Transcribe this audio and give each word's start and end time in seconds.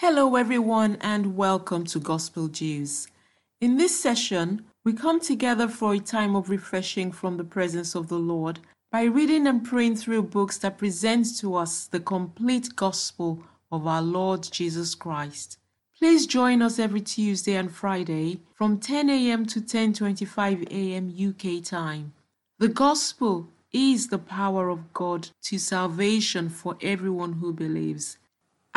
Hello, 0.00 0.34
everyone, 0.36 0.96
and 1.02 1.36
welcome 1.36 1.84
to 1.84 1.98
Gospel 1.98 2.48
Dews. 2.48 3.06
In 3.60 3.76
this 3.76 4.00
session, 4.00 4.64
we 4.82 4.94
come 4.94 5.20
together 5.20 5.68
for 5.68 5.92
a 5.92 5.98
time 5.98 6.34
of 6.34 6.48
refreshing 6.48 7.12
from 7.12 7.36
the 7.36 7.44
presence 7.44 7.94
of 7.94 8.08
the 8.08 8.18
Lord 8.18 8.60
by 8.90 9.02
reading 9.02 9.46
and 9.46 9.62
praying 9.62 9.96
through 9.96 10.22
books 10.22 10.56
that 10.56 10.78
present 10.78 11.38
to 11.40 11.54
us 11.54 11.86
the 11.86 12.00
complete 12.00 12.74
gospel 12.76 13.42
of 13.70 13.86
our 13.86 14.00
Lord 14.00 14.48
Jesus 14.50 14.94
Christ. 14.94 15.58
Please 15.98 16.26
join 16.26 16.62
us 16.62 16.78
every 16.78 17.02
Tuesday 17.02 17.56
and 17.56 17.70
Friday 17.70 18.40
from 18.54 18.78
10 18.78 19.10
a.m. 19.10 19.44
to 19.44 19.60
10:25 19.60 20.66
a.m. 20.70 21.12
UK 21.28 21.62
time. 21.62 22.14
The 22.58 22.68
gospel 22.68 23.48
is 23.70 24.08
the 24.08 24.18
power 24.18 24.70
of 24.70 24.94
God 24.94 25.28
to 25.42 25.58
salvation 25.58 26.48
for 26.48 26.78
everyone 26.80 27.34
who 27.34 27.52
believes. 27.52 28.16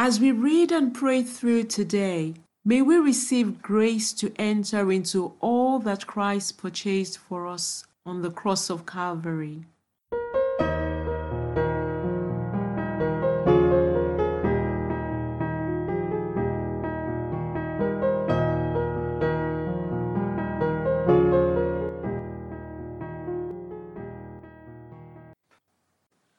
As 0.05 0.19
we 0.19 0.33
read 0.33 0.73
and 0.73 0.93
pray 0.93 1.23
through 1.23 1.63
today, 1.63 2.33
may 2.65 2.81
we 2.81 2.97
receive 2.97 3.61
grace 3.61 4.11
to 4.11 4.33
enter 4.37 4.91
into 4.91 5.31
all 5.39 5.79
that 5.79 6.07
Christ 6.07 6.57
purchased 6.57 7.17
for 7.17 7.47
us 7.47 7.85
on 8.05 8.21
the 8.21 8.29
cross 8.29 8.69
of 8.69 8.85
Calvary. 8.85 9.63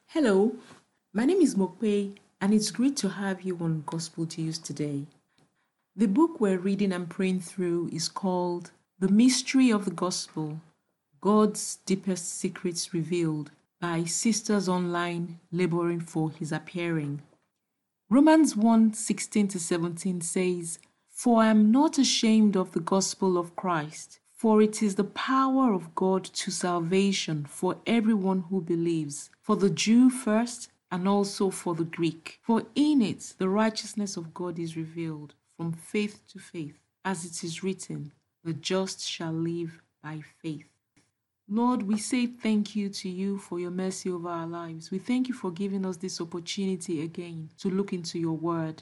Hello, 0.05 0.55
my 1.13 1.25
name 1.25 1.41
is 1.41 1.55
Mokpe 1.55 2.13
and 2.45 2.53
it's 2.53 2.69
great 2.69 2.95
to 2.95 3.09
have 3.09 3.41
you 3.41 3.57
on 3.59 3.81
Gospel 3.87 4.23
Dews 4.23 4.59
today. 4.59 5.07
The 5.95 6.07
book 6.07 6.39
we're 6.39 6.59
reading 6.59 6.91
and 6.91 7.09
praying 7.09 7.39
through 7.39 7.89
is 7.91 8.07
called 8.07 8.69
The 8.99 9.07
Mystery 9.07 9.71
of 9.71 9.85
the 9.85 9.89
Gospel 10.05 10.59
God's 11.21 11.79
Deepest 11.87 12.31
Secrets 12.37 12.93
Revealed 12.93 13.49
by 13.81 14.03
Sisters 14.03 14.69
Online 14.69 15.39
Laboring 15.51 16.01
for 16.01 16.29
His 16.29 16.51
Appearing. 16.51 17.23
Romans 18.11 18.55
1 18.55 18.93
16 18.93 19.47
to 19.47 19.59
17 19.59 20.21
says, 20.21 20.77
For 21.09 21.41
I 21.41 21.47
am 21.47 21.71
not 21.71 21.97
ashamed 21.97 22.55
of 22.55 22.73
the 22.73 22.79
gospel 22.79 23.39
of 23.39 23.55
Christ, 23.55 24.19
for 24.31 24.61
it 24.61 24.83
is 24.83 24.93
the 24.93 25.03
power 25.03 25.73
of 25.73 25.95
God 25.95 26.23
to 26.25 26.51
salvation 26.51 27.45
for 27.49 27.77
everyone 27.87 28.43
who 28.51 28.61
believes, 28.61 29.31
for 29.41 29.55
the 29.55 29.71
Jew 29.71 30.11
first 30.11 30.69
and 30.95 31.09
also 31.09 31.49
for 31.49 31.75
the 31.75 31.83
Greek. 31.83 32.39
For 32.41 32.63
in 32.73 33.01
it 33.01 33.33
the 33.37 33.49
righteousness 33.49 34.15
of 34.15 34.33
God 34.33 34.57
is 34.57 34.77
revealed 34.77 35.33
from 35.57 35.73
faith 35.73 36.23
to 36.31 36.39
faith, 36.39 36.79
as 37.03 37.25
it 37.25 37.43
is 37.43 37.61
written, 37.63 38.13
the 38.45 38.53
just 38.53 39.05
shall 39.05 39.33
live 39.33 39.81
by 40.01 40.21
faith. 40.41 40.69
Lord, 41.49 41.83
we 41.83 41.97
say 41.97 42.27
thank 42.27 42.77
you 42.77 42.87
to 42.87 43.09
you 43.09 43.37
for 43.37 43.59
your 43.59 43.71
mercy 43.71 44.09
over 44.09 44.29
our 44.29 44.47
lives. 44.47 44.89
We 44.89 44.99
thank 44.99 45.27
you 45.27 45.33
for 45.33 45.51
giving 45.51 45.85
us 45.85 45.97
this 45.97 46.21
opportunity 46.21 47.01
again 47.01 47.49
to 47.59 47.69
look 47.69 47.91
into 47.91 48.17
your 48.17 48.37
word. 48.37 48.81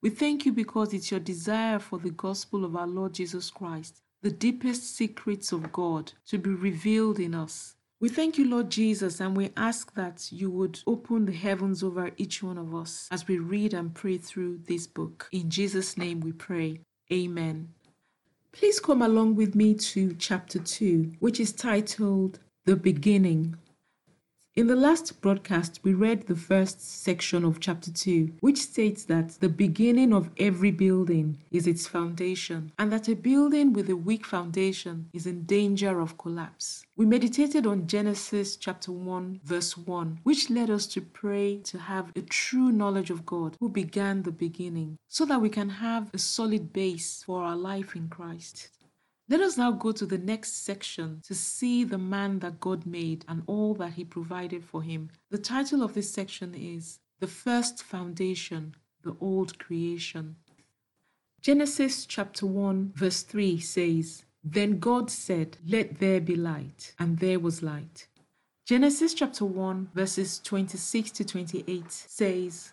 We 0.00 0.10
thank 0.10 0.46
you 0.46 0.52
because 0.52 0.94
it's 0.94 1.10
your 1.10 1.18
desire 1.18 1.80
for 1.80 1.98
the 1.98 2.10
gospel 2.10 2.64
of 2.64 2.76
our 2.76 2.86
Lord 2.86 3.14
Jesus 3.14 3.50
Christ, 3.50 4.00
the 4.22 4.30
deepest 4.30 4.96
secrets 4.96 5.50
of 5.50 5.72
God, 5.72 6.12
to 6.28 6.38
be 6.38 6.50
revealed 6.50 7.18
in 7.18 7.34
us. 7.34 7.74
We 8.00 8.08
thank 8.08 8.38
you, 8.38 8.48
Lord 8.48 8.70
Jesus, 8.70 9.18
and 9.20 9.36
we 9.36 9.50
ask 9.56 9.92
that 9.94 10.30
you 10.30 10.52
would 10.52 10.78
open 10.86 11.24
the 11.24 11.32
heavens 11.32 11.82
over 11.82 12.12
each 12.16 12.44
one 12.44 12.56
of 12.56 12.72
us 12.72 13.08
as 13.10 13.26
we 13.26 13.38
read 13.38 13.74
and 13.74 13.92
pray 13.92 14.18
through 14.18 14.60
this 14.68 14.86
book. 14.86 15.28
In 15.32 15.50
Jesus' 15.50 15.96
name 15.96 16.20
we 16.20 16.30
pray. 16.30 16.78
Amen. 17.12 17.70
Please 18.52 18.78
come 18.78 19.02
along 19.02 19.34
with 19.34 19.56
me 19.56 19.74
to 19.74 20.14
chapter 20.14 20.60
2, 20.60 21.14
which 21.18 21.40
is 21.40 21.52
titled 21.52 22.38
The 22.66 22.76
Beginning. 22.76 23.56
In 24.58 24.66
the 24.66 24.74
last 24.74 25.20
broadcast, 25.20 25.78
we 25.84 25.94
read 25.94 26.26
the 26.26 26.34
first 26.34 26.80
section 26.80 27.44
of 27.44 27.60
chapter 27.60 27.92
2, 27.92 28.38
which 28.40 28.58
states 28.58 29.04
that 29.04 29.38
the 29.38 29.48
beginning 29.48 30.12
of 30.12 30.30
every 30.36 30.72
building 30.72 31.38
is 31.52 31.68
its 31.68 31.86
foundation, 31.86 32.72
and 32.76 32.90
that 32.90 33.08
a 33.08 33.14
building 33.14 33.72
with 33.72 33.88
a 33.88 33.94
weak 33.94 34.26
foundation 34.26 35.10
is 35.12 35.28
in 35.28 35.44
danger 35.44 36.00
of 36.00 36.18
collapse. 36.18 36.84
We 36.96 37.06
meditated 37.06 37.68
on 37.68 37.86
Genesis 37.86 38.56
chapter 38.56 38.90
1, 38.90 39.42
verse 39.44 39.76
1, 39.76 40.18
which 40.24 40.50
led 40.50 40.70
us 40.70 40.88
to 40.88 41.02
pray 41.02 41.58
to 41.58 41.78
have 41.78 42.10
a 42.16 42.22
true 42.22 42.72
knowledge 42.72 43.10
of 43.10 43.24
God 43.24 43.54
who 43.60 43.68
began 43.68 44.24
the 44.24 44.32
beginning, 44.32 44.98
so 45.06 45.24
that 45.26 45.40
we 45.40 45.50
can 45.50 45.68
have 45.68 46.10
a 46.12 46.18
solid 46.18 46.72
base 46.72 47.22
for 47.24 47.44
our 47.44 47.54
life 47.54 47.94
in 47.94 48.08
Christ. 48.08 48.70
Let 49.30 49.42
us 49.42 49.58
now 49.58 49.72
go 49.72 49.92
to 49.92 50.06
the 50.06 50.16
next 50.16 50.64
section 50.64 51.20
to 51.26 51.34
see 51.34 51.84
the 51.84 51.98
man 51.98 52.38
that 52.38 52.60
God 52.60 52.86
made 52.86 53.26
and 53.28 53.42
all 53.46 53.74
that 53.74 53.92
he 53.92 54.04
provided 54.04 54.64
for 54.64 54.82
him. 54.82 55.10
The 55.30 55.36
title 55.36 55.82
of 55.82 55.92
this 55.92 56.10
section 56.10 56.54
is 56.54 57.00
The 57.20 57.26
First 57.26 57.82
Foundation, 57.82 58.74
the 59.02 59.14
Old 59.20 59.58
Creation. 59.58 60.36
Genesis 61.42 62.06
chapter 62.06 62.46
1, 62.46 62.92
verse 62.94 63.22
3 63.22 63.60
says, 63.60 64.24
Then 64.42 64.78
God 64.78 65.10
said, 65.10 65.58
Let 65.66 65.98
there 65.98 66.22
be 66.22 66.34
light, 66.34 66.94
and 66.98 67.18
there 67.18 67.38
was 67.38 67.62
light. 67.62 68.08
Genesis 68.64 69.12
chapter 69.12 69.44
1, 69.44 69.90
verses 69.94 70.40
26 70.40 71.10
to 71.10 71.24
28 71.24 71.92
says, 71.92 72.72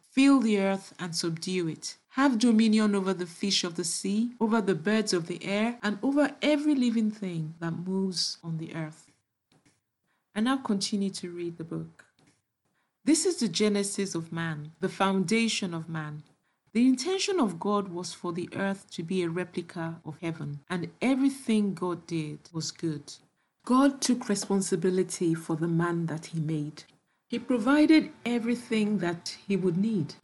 Fill 0.11 0.41
the 0.41 0.59
earth 0.59 0.93
and 0.99 1.15
subdue 1.15 1.69
it. 1.69 1.95
Have 2.15 2.37
dominion 2.37 2.95
over 2.95 3.13
the 3.13 3.25
fish 3.25 3.63
of 3.63 3.75
the 3.75 3.85
sea, 3.85 4.31
over 4.41 4.59
the 4.59 4.75
birds 4.75 5.13
of 5.13 5.27
the 5.27 5.41
air, 5.45 5.77
and 5.81 5.97
over 6.03 6.35
every 6.41 6.75
living 6.75 7.09
thing 7.09 7.53
that 7.61 7.87
moves 7.87 8.37
on 8.43 8.57
the 8.57 8.75
earth. 8.75 9.07
And 10.35 10.43
now 10.45 10.57
continue 10.57 11.11
to 11.11 11.31
read 11.31 11.57
the 11.57 11.63
book. 11.63 12.03
This 13.05 13.25
is 13.25 13.37
the 13.37 13.47
genesis 13.47 14.13
of 14.13 14.33
man, 14.33 14.73
the 14.81 14.89
foundation 14.89 15.73
of 15.73 15.87
man. 15.87 16.23
The 16.73 16.85
intention 16.87 17.39
of 17.39 17.57
God 17.57 17.87
was 17.87 18.13
for 18.13 18.33
the 18.33 18.49
earth 18.53 18.91
to 18.91 19.03
be 19.03 19.23
a 19.23 19.29
replica 19.29 20.01
of 20.05 20.17
heaven, 20.21 20.59
and 20.69 20.89
everything 21.01 21.73
God 21.73 22.05
did 22.05 22.39
was 22.51 22.71
good. 22.71 23.13
God 23.63 24.01
took 24.01 24.27
responsibility 24.27 25.33
for 25.35 25.55
the 25.55 25.69
man 25.69 26.07
that 26.07 26.27
he 26.27 26.39
made. 26.41 26.83
He 27.31 27.39
provided 27.39 28.11
everything 28.25 28.97
that 28.97 29.37
he 29.47 29.55
would 29.55 29.77
need. 29.77 30.15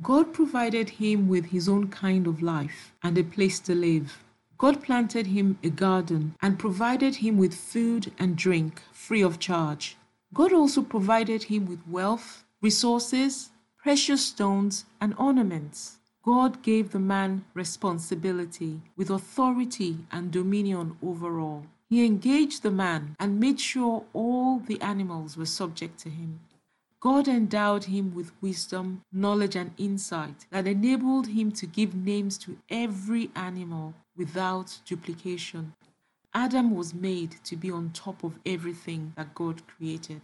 God 0.00 0.32
provided 0.32 0.90
him 0.90 1.26
with 1.26 1.46
his 1.46 1.68
own 1.68 1.88
kind 1.88 2.28
of 2.28 2.40
life 2.40 2.92
and 3.02 3.18
a 3.18 3.24
place 3.24 3.58
to 3.66 3.74
live. 3.74 4.22
God 4.58 4.80
planted 4.80 5.26
him 5.26 5.58
a 5.64 5.70
garden 5.70 6.36
and 6.40 6.60
provided 6.60 7.16
him 7.16 7.36
with 7.36 7.52
food 7.52 8.12
and 8.16 8.36
drink 8.36 8.80
free 8.92 9.22
of 9.22 9.40
charge. 9.40 9.96
God 10.32 10.52
also 10.52 10.82
provided 10.82 11.42
him 11.42 11.66
with 11.66 11.80
wealth, 11.88 12.44
resources, 12.60 13.50
precious 13.76 14.24
stones, 14.24 14.84
and 15.00 15.14
ornaments. 15.18 15.98
God 16.22 16.62
gave 16.62 16.92
the 16.92 17.00
man 17.00 17.44
responsibility 17.54 18.82
with 18.96 19.10
authority 19.10 19.98
and 20.12 20.30
dominion 20.30 20.96
over 21.02 21.40
all. 21.40 21.66
He 21.88 22.06
engaged 22.06 22.62
the 22.62 22.70
man 22.70 23.16
and 23.18 23.40
made 23.40 23.58
sure 23.58 24.04
all 24.12 24.60
the 24.60 24.80
animals 24.80 25.36
were 25.36 25.44
subject 25.60 25.98
to 25.98 26.08
him. 26.08 26.38
God 27.02 27.26
endowed 27.26 27.86
him 27.86 28.14
with 28.14 28.30
wisdom, 28.40 29.02
knowledge, 29.12 29.56
and 29.56 29.72
insight 29.76 30.46
that 30.50 30.68
enabled 30.68 31.26
him 31.26 31.50
to 31.50 31.66
give 31.66 31.96
names 31.96 32.38
to 32.38 32.58
every 32.70 33.28
animal 33.34 33.94
without 34.16 34.78
duplication. 34.86 35.74
Adam 36.32 36.70
was 36.70 36.94
made 36.94 37.38
to 37.42 37.56
be 37.56 37.72
on 37.72 37.90
top 37.90 38.22
of 38.22 38.38
everything 38.46 39.14
that 39.16 39.34
God 39.34 39.66
created. 39.66 40.20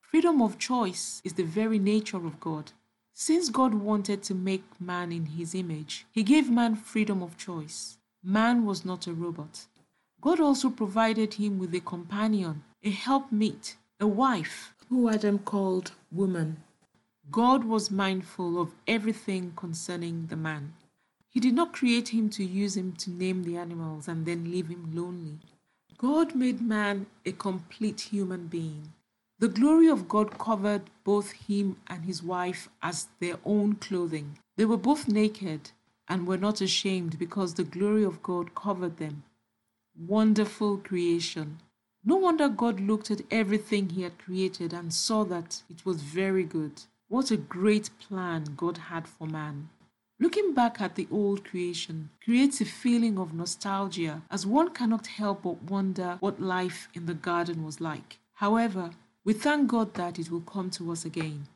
Freedom 0.00 0.40
of 0.40 0.58
choice 0.58 1.20
is 1.22 1.34
the 1.34 1.42
very 1.42 1.78
nature 1.78 2.24
of 2.26 2.40
God. 2.40 2.72
Since 3.12 3.50
God 3.50 3.74
wanted 3.74 4.22
to 4.22 4.34
make 4.34 4.80
man 4.80 5.12
in 5.12 5.26
his 5.26 5.54
image, 5.54 6.06
he 6.12 6.22
gave 6.22 6.50
man 6.50 6.76
freedom 6.76 7.22
of 7.22 7.36
choice. 7.36 7.98
Man 8.24 8.64
was 8.64 8.86
not 8.86 9.06
a 9.06 9.12
robot. 9.12 9.66
God 10.22 10.40
also 10.40 10.70
provided 10.70 11.34
him 11.34 11.58
with 11.58 11.74
a 11.74 11.80
companion, 11.80 12.64
a 12.82 12.90
helpmeet, 12.90 13.76
a 14.00 14.06
wife, 14.06 14.72
who 14.92 15.08
Adam 15.08 15.38
called 15.38 15.90
woman. 16.10 16.62
God 17.30 17.64
was 17.64 17.90
mindful 17.90 18.60
of 18.60 18.74
everything 18.86 19.54
concerning 19.56 20.26
the 20.26 20.36
man. 20.36 20.74
He 21.30 21.40
did 21.40 21.54
not 21.54 21.72
create 21.72 22.08
him 22.08 22.28
to 22.28 22.44
use 22.44 22.76
him 22.76 22.92
to 22.96 23.10
name 23.10 23.44
the 23.44 23.56
animals 23.56 24.06
and 24.06 24.26
then 24.26 24.50
leave 24.50 24.68
him 24.68 24.90
lonely. 24.92 25.38
God 25.96 26.34
made 26.34 26.60
man 26.60 27.06
a 27.24 27.32
complete 27.32 28.02
human 28.12 28.48
being. 28.48 28.92
The 29.38 29.48
glory 29.48 29.88
of 29.88 30.08
God 30.08 30.36
covered 30.36 30.82
both 31.04 31.32
him 31.32 31.78
and 31.86 32.04
his 32.04 32.22
wife 32.22 32.68
as 32.82 33.08
their 33.18 33.38
own 33.46 33.76
clothing. 33.76 34.36
They 34.56 34.66
were 34.66 34.76
both 34.76 35.08
naked 35.08 35.70
and 36.06 36.26
were 36.26 36.36
not 36.36 36.60
ashamed 36.60 37.18
because 37.18 37.54
the 37.54 37.64
glory 37.64 38.04
of 38.04 38.22
God 38.22 38.54
covered 38.54 38.98
them. 38.98 39.22
Wonderful 39.98 40.76
creation. 40.76 41.60
No 42.04 42.16
wonder 42.16 42.48
God 42.48 42.80
looked 42.80 43.12
at 43.12 43.22
everything 43.30 43.90
he 43.90 44.02
had 44.02 44.18
created 44.18 44.72
and 44.72 44.92
saw 44.92 45.22
that 45.24 45.62
it 45.70 45.86
was 45.86 46.02
very 46.02 46.42
good. 46.42 46.82
What 47.08 47.30
a 47.30 47.36
great 47.36 47.90
plan 48.00 48.54
God 48.56 48.76
had 48.76 49.06
for 49.06 49.26
man. 49.26 49.68
Looking 50.18 50.52
back 50.52 50.80
at 50.80 50.96
the 50.96 51.06
old 51.12 51.44
creation 51.44 52.10
creates 52.24 52.60
a 52.60 52.64
feeling 52.64 53.18
of 53.18 53.32
nostalgia 53.32 54.22
as 54.30 54.46
one 54.46 54.70
cannot 54.70 55.06
help 55.06 55.42
but 55.44 55.62
wonder 55.62 56.16
what 56.18 56.40
life 56.40 56.88
in 56.92 57.06
the 57.06 57.14
garden 57.14 57.64
was 57.64 57.80
like. 57.80 58.18
However, 58.34 58.90
we 59.24 59.32
thank 59.32 59.68
God 59.68 59.94
that 59.94 60.18
it 60.18 60.30
will 60.30 60.40
come 60.40 60.70
to 60.70 60.90
us 60.90 61.04
again. 61.04 61.46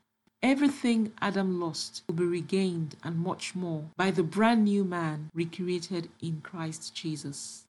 Everything 0.43 1.13
Adam 1.21 1.59
lost 1.59 2.03
will 2.07 2.15
be 2.15 2.25
regained 2.25 2.95
and 3.03 3.19
much 3.19 3.57
more 3.57 3.87
by 3.97 4.13
the 4.13 4.23
brand 4.23 4.65
new 4.65 4.85
man 4.85 5.31
recreated 5.35 6.09
in 6.21 6.41
Christ 6.41 6.95
Jesus. 6.95 7.66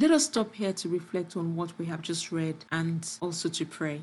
Let 0.00 0.12
us 0.12 0.26
stop 0.26 0.54
here 0.54 0.72
to 0.74 0.88
reflect 0.88 1.36
on 1.36 1.56
what 1.56 1.76
we 1.76 1.86
have 1.86 2.02
just 2.02 2.30
read 2.30 2.54
and 2.70 3.04
also 3.20 3.48
to 3.48 3.66
pray. 3.66 4.02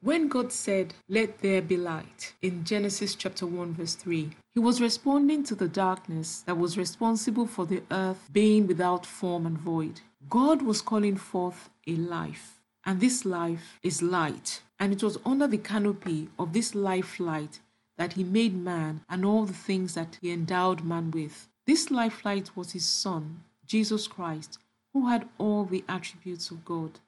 When 0.00 0.28
God 0.28 0.50
said, 0.50 0.94
Let 1.06 1.40
there 1.40 1.60
be 1.60 1.76
light, 1.76 2.32
in 2.40 2.64
Genesis 2.64 3.14
chapter 3.14 3.46
1, 3.46 3.74
verse 3.74 3.94
3, 3.94 4.30
he 4.54 4.58
was 4.58 4.80
responding 4.80 5.44
to 5.44 5.54
the 5.54 5.68
darkness 5.68 6.40
that 6.46 6.56
was 6.56 6.78
responsible 6.78 7.46
for 7.46 7.66
the 7.66 7.82
earth 7.90 8.30
being 8.32 8.66
without 8.66 9.04
form 9.04 9.44
and 9.44 9.58
void. 9.58 10.00
God 10.30 10.62
was 10.62 10.80
calling 10.80 11.18
forth 11.18 11.68
a 11.86 11.94
life, 11.94 12.62
and 12.86 13.02
this 13.02 13.26
life 13.26 13.78
is 13.82 14.00
light. 14.00 14.62
And 14.80 14.94
it 14.94 15.02
was 15.02 15.18
under 15.26 15.46
the 15.46 15.58
canopy 15.58 16.30
of 16.38 16.54
this 16.54 16.74
life 16.74 17.20
light 17.20 17.60
that 17.98 18.14
he 18.14 18.24
made 18.24 18.56
man 18.56 19.02
and 19.10 19.26
all 19.26 19.44
the 19.44 19.52
things 19.52 19.92
that 19.92 20.16
he 20.22 20.32
endowed 20.32 20.84
man 20.84 21.10
with. 21.10 21.48
This 21.66 21.90
life 21.90 22.24
light 22.24 22.56
was 22.56 22.72
his 22.72 22.86
Son, 22.86 23.42
Jesus 23.66 24.06
Christ, 24.06 24.58
who 24.94 25.08
had 25.08 25.28
all 25.36 25.64
the 25.64 25.84
attributes 25.88 26.50
of 26.50 26.64
God. 26.64 27.00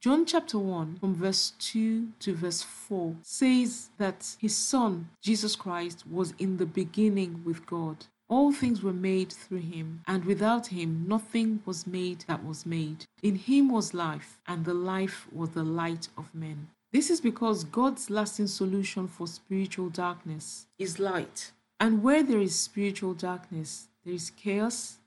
John 0.00 0.24
chapter 0.24 0.58
1, 0.58 0.96
from 1.00 1.14
verse 1.14 1.52
2 1.58 2.08
to 2.20 2.34
verse 2.34 2.62
4, 2.62 3.16
says 3.22 3.90
that 3.98 4.36
his 4.40 4.56
Son, 4.56 5.10
Jesus 5.20 5.54
Christ, 5.54 6.04
was 6.10 6.34
in 6.38 6.56
the 6.56 6.66
beginning 6.66 7.42
with 7.44 7.66
God. 7.66 8.06
All 8.28 8.52
things 8.52 8.82
were 8.82 8.92
made 8.92 9.32
through 9.32 9.60
him, 9.60 10.02
and 10.06 10.24
without 10.24 10.68
him 10.68 11.04
nothing 11.06 11.62
was 11.64 11.86
made 11.86 12.24
that 12.26 12.44
was 12.44 12.66
made. 12.66 13.04
In 13.22 13.36
him 13.36 13.68
was 13.68 13.94
life, 13.94 14.40
and 14.46 14.64
the 14.64 14.74
life 14.74 15.26
was 15.32 15.50
the 15.50 15.62
light 15.62 16.08
of 16.16 16.34
men. 16.34 16.68
This 16.92 17.10
is 17.10 17.20
because 17.20 17.64
God's 17.64 18.08
lasting 18.08 18.46
solution 18.46 19.06
for 19.08 19.26
spiritual 19.26 19.90
darkness 19.90 20.66
is 20.78 20.98
light. 20.98 21.52
And 21.78 22.02
where 22.02 22.22
there 22.22 22.40
is 22.40 22.54
spiritual 22.54 23.14
darkness, 23.14 23.88
there 24.04 24.14
is 24.14 24.30
chaos, 24.30 24.98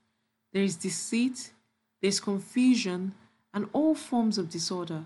there 0.54 0.64
is 0.64 0.76
deceit, 0.76 1.52
there's 2.02 2.20
confusion 2.20 3.14
and 3.54 3.68
all 3.74 3.96
forms 3.96 4.38
of 4.38 4.50
disorder. 4.50 5.06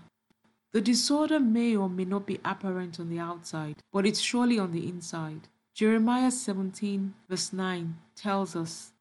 The 0.72 0.80
disorder 0.80 1.38
may 1.38 1.76
or 1.76 1.88
may 1.88 2.04
not 2.04 2.26
be 2.26 2.40
apparent 2.44 2.98
on 2.98 3.08
the 3.08 3.18
outside, 3.18 3.76
but 3.92 4.06
it's 4.06 4.20
surely 4.20 4.58
on 4.58 4.72
the 4.72 4.88
inside. 4.88 5.48
Jeremiah 5.72 6.30
17, 6.30 7.14
verse 7.28 7.52
9 7.52 7.96
tells 8.14 8.54
us 8.56 8.92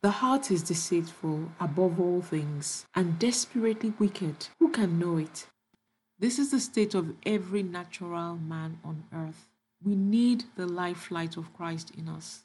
The 0.00 0.10
heart 0.10 0.50
is 0.50 0.62
deceitful 0.62 1.52
above 1.60 2.00
all 2.00 2.22
things 2.22 2.86
and 2.94 3.18
desperately 3.18 3.92
wicked. 3.98 4.48
Who 4.58 4.70
can 4.70 4.98
know 4.98 5.18
it? 5.18 5.46
This 6.18 6.38
is 6.38 6.50
the 6.50 6.60
state 6.60 6.94
of 6.94 7.14
every 7.24 7.62
natural 7.62 8.36
man 8.36 8.78
on 8.84 9.04
earth. 9.12 9.48
We 9.82 9.94
need 9.94 10.44
the 10.56 10.66
life 10.66 11.10
light 11.10 11.36
of 11.36 11.54
Christ 11.54 11.92
in 11.96 12.08
us. 12.08 12.42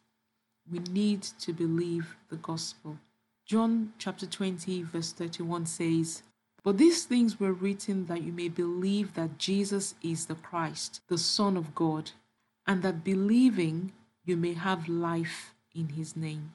We 0.72 0.80
need 0.80 1.24
to 1.24 1.54
believe 1.54 2.16
the 2.30 2.38
gospel. 2.38 2.98
John 3.46 3.94
chapter 4.00 4.26
20, 4.26 4.82
verse 4.82 5.12
31 5.12 5.68
says, 5.68 6.24
But 6.64 6.80
these 6.80 7.06
things 7.06 7.40
were 7.40 7.54
written 7.54 8.08
that 8.08 8.24
you 8.24 8.32
may 8.32 8.50
believe 8.50 9.14
that 9.14 9.38
Jesus 9.38 9.94
is 10.02 10.26
the 10.26 10.34
Christ, 10.34 11.02
the 11.10 11.20
Son 11.20 11.56
of 11.56 11.76
God, 11.76 12.10
and 12.66 12.82
that 12.82 13.04
believing 13.04 13.92
you 14.26 14.36
may 14.36 14.54
have 14.54 14.90
life 14.90 15.54
in 15.76 15.90
his 15.90 16.16
name. 16.16 16.54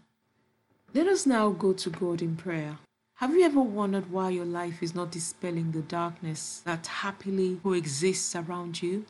Let 0.93 1.07
us 1.07 1.27
now 1.27 1.51
go 1.51 1.73
to 1.75 1.91
God 1.91 2.21
in 2.23 2.35
prayer. 2.35 2.79
Have 3.19 3.35
you 3.35 3.45
ever 3.45 3.61
wondered 3.61 4.11
why 4.11 4.31
your 4.31 4.45
life 4.45 4.83
is 4.83 4.93
not 4.93 5.13
dispelling 5.13 5.71
the 5.71 5.83
darkness 5.83 6.61
that 6.65 6.89
happily 6.89 7.61
coexists 7.63 8.35
around 8.35 8.83
you? 8.83 9.05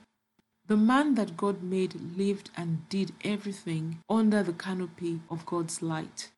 The 0.67 0.77
man 0.77 1.15
that 1.15 1.39
God 1.39 1.63
made 1.63 1.95
lived 2.15 2.51
and 2.59 2.87
did 2.91 3.13
everything 3.25 4.01
under 4.11 4.43
the 4.43 4.53
canopy 4.53 5.21
of 5.31 5.47
God's 5.47 5.81
light. 5.81 6.31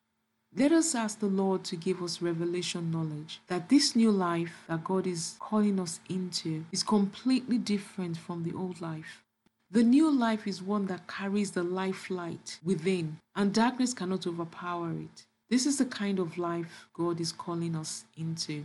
Let 0.54 0.70
us 0.70 0.94
ask 0.94 1.19
the 1.19 1.29
Lord 1.29 1.65
to 1.65 1.77
give 1.77 2.03
us 2.03 2.20
revelation 2.20 2.91
knowledge 2.91 3.41
that 3.46 3.70
this 3.70 3.96
new 3.96 4.10
life 4.10 4.65
that 4.69 4.84
God 4.84 5.06
is 5.06 5.36
calling 5.38 5.81
us 5.81 5.98
into 6.10 6.67
is 6.70 6.82
completely 6.82 7.56
different 7.56 8.19
from 8.19 8.43
the 8.43 8.53
old 8.53 8.82
life. 8.82 9.22
The 9.70 9.82
new 9.82 10.10
life 10.10 10.46
is 10.46 10.60
one 10.60 10.84
that 10.88 11.08
carries 11.08 11.53
the 11.53 11.62
life 11.62 12.10
light 12.10 12.58
within, 12.62 13.17
and 13.34 13.55
darkness 13.55 13.94
cannot 13.94 14.27
overpower 14.27 14.91
it. 14.91 15.24
This 15.48 15.65
is 15.65 15.79
the 15.79 15.86
kind 15.86 16.19
of 16.19 16.36
life 16.36 16.86
God 16.93 17.19
is 17.19 17.32
calling 17.32 17.74
us 17.74 18.05
into. 18.19 18.65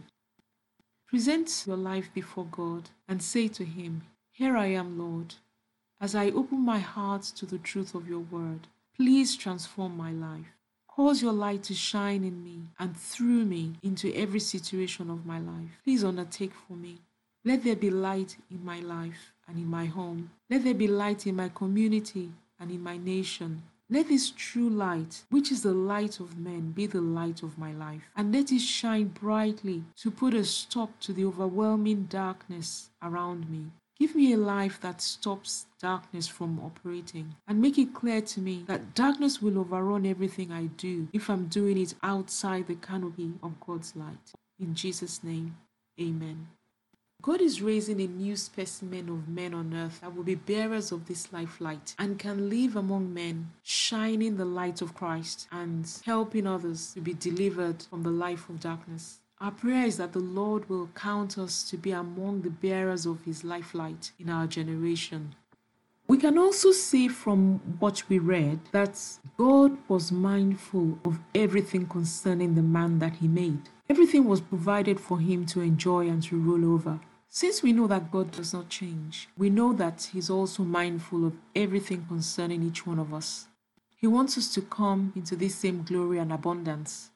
Present 1.07 1.63
your 1.65 1.77
life 1.77 2.09
before 2.13 2.47
God 2.51 2.89
and 3.07 3.23
say 3.23 3.47
to 3.47 3.63
Him, 3.63 4.01
Here 4.33 4.57
I 4.57 4.67
am, 4.67 5.00
Lord. 5.00 5.35
As 6.01 6.15
I 6.15 6.31
open 6.31 6.59
my 6.59 6.79
heart 6.79 7.23
to 7.38 7.45
the 7.45 7.59
truth 7.59 7.95
of 7.95 8.09
your 8.09 8.19
word, 8.19 8.67
please 8.93 9.38
transform 9.38 9.95
my 9.95 10.12
life. 10.12 10.56
Cause 10.97 11.21
your 11.21 11.31
light 11.31 11.61
to 11.65 11.75
shine 11.75 12.23
in 12.23 12.43
me 12.43 12.59
and 12.79 12.97
through 12.97 13.45
me 13.45 13.73
into 13.83 14.11
every 14.15 14.39
situation 14.39 15.11
of 15.11 15.27
my 15.27 15.37
life. 15.37 15.79
Please 15.83 16.03
undertake 16.03 16.53
for 16.67 16.73
me. 16.73 16.97
Let 17.45 17.63
there 17.63 17.75
be 17.75 17.91
light 17.91 18.35
in 18.49 18.65
my 18.65 18.79
life 18.79 19.31
and 19.47 19.57
in 19.57 19.67
my 19.67 19.85
home. 19.85 20.31
Let 20.49 20.63
there 20.63 20.73
be 20.73 20.87
light 20.87 21.27
in 21.27 21.35
my 21.35 21.49
community 21.49 22.31
and 22.59 22.71
in 22.71 22.81
my 22.81 22.97
nation. 22.97 23.61
Let 23.91 24.07
this 24.07 24.31
true 24.31 24.69
light, 24.69 25.21
which 25.29 25.51
is 25.51 25.61
the 25.61 25.71
light 25.71 26.19
of 26.19 26.39
men, 26.39 26.71
be 26.71 26.87
the 26.87 26.99
light 26.99 27.43
of 27.43 27.59
my 27.59 27.73
life, 27.73 28.09
and 28.15 28.33
let 28.33 28.51
it 28.51 28.61
shine 28.61 29.09
brightly 29.09 29.83
to 29.97 30.09
put 30.09 30.33
a 30.33 30.43
stop 30.43 30.99
to 31.01 31.13
the 31.13 31.25
overwhelming 31.25 32.05
darkness 32.05 32.89
around 33.03 33.51
me. 33.51 33.67
Give 33.99 34.13
me 34.13 34.31
a 34.31 34.37
life 34.37 34.79
that 34.81 35.01
stops 35.01 35.65
darkness 35.81 36.27
from 36.27 36.59
operating 36.59 37.35
and 37.47 37.59
make 37.59 37.79
it 37.79 37.95
clear 37.95 38.21
to 38.21 38.39
me 38.39 38.63
that 38.67 38.93
darkness 38.93 39.41
will 39.41 39.57
overrun 39.57 40.05
everything 40.05 40.51
I 40.51 40.67
do 40.67 41.07
if 41.13 41.29
I'm 41.29 41.47
doing 41.47 41.79
it 41.79 41.95
outside 42.03 42.67
the 42.67 42.75
canopy 42.75 43.33
of 43.41 43.59
God's 43.59 43.95
light. 43.95 44.33
In 44.59 44.75
Jesus' 44.75 45.23
name, 45.23 45.57
amen. 45.99 46.47
God 47.23 47.41
is 47.41 47.63
raising 47.63 47.99
a 47.99 48.05
new 48.05 48.35
specimen 48.35 49.09
of 49.09 49.27
men 49.27 49.55
on 49.55 49.73
earth 49.73 50.01
that 50.01 50.15
will 50.15 50.23
be 50.23 50.35
bearers 50.35 50.91
of 50.91 51.07
this 51.07 51.33
life 51.33 51.59
light 51.59 51.95
and 51.97 52.19
can 52.19 52.51
live 52.51 52.75
among 52.75 53.11
men, 53.11 53.51
shining 53.63 54.37
the 54.37 54.45
light 54.45 54.81
of 54.83 54.93
Christ 54.93 55.47
and 55.51 55.89
helping 56.05 56.45
others 56.45 56.93
to 56.93 57.01
be 57.01 57.15
delivered 57.15 57.81
from 57.81 58.03
the 58.03 58.11
life 58.11 58.47
of 58.47 58.59
darkness. 58.59 59.21
Our 59.39 59.51
prayer 59.51 59.86
is 59.86 59.98
that 59.98 60.13
the 60.13 60.20
Lord 60.20 60.67
will 60.67 60.89
count 60.96 61.38
us 61.38 61.62
to 61.70 61.77
be 61.77 61.91
among 61.91 62.41
the 62.41 62.50
bearers 62.50 63.06
of 63.06 63.24
His 63.24 63.44
life 63.44 63.75
light 63.75 64.12
in 64.17 64.32
our 64.32 64.48
generation. 64.48 65.36
We 66.08 66.17
can 66.17 66.39
also 66.39 66.72
see 66.72 67.08
from 67.08 67.60
what 67.77 68.01
we 68.10 68.17
read 68.17 68.62
that 68.72 69.00
God 69.38 69.77
was 69.88 70.12
mindful 70.12 70.98
of 71.06 71.20
everything 71.36 71.86
concerning 71.86 72.56
the 72.56 72.63
man 72.63 72.98
that 72.98 73.17
He 73.17 73.27
made. 73.27 73.70
Everything 73.88 74.25
was 74.25 74.41
provided 74.41 75.00
for 75.00 75.20
him 75.20 75.46
to 75.48 75.62
enjoy 75.62 76.08
and 76.08 76.24
to 76.24 76.38
rule 76.39 76.74
over. 76.74 77.00
Since 77.29 77.62
we 77.62 77.74
know 77.74 77.86
that 77.88 78.10
God 78.10 78.32
does 78.32 78.53
not 78.53 78.70
change, 78.70 79.29
we 79.38 79.51
know 79.51 79.72
that 79.74 80.10
He's 80.13 80.32
also 80.32 80.63
mindful 80.63 81.27
of 81.27 81.34
everything 81.56 82.06
concerning 82.08 82.63
each 82.63 82.88
one 82.88 82.98
of 82.98 83.13
us. 83.13 83.48
He 83.98 84.08
wants 84.08 84.36
us 84.36 84.51
to 84.56 84.62
come 84.62 85.13
into 85.15 85.36
this 85.36 85.53
same 85.53 85.84
glory 85.84 86.17
and 86.17 86.34
abundance. 86.34 87.12